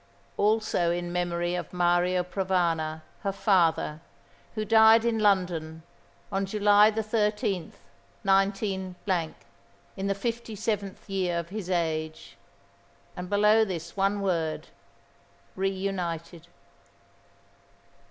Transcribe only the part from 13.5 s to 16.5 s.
this one word "Re united."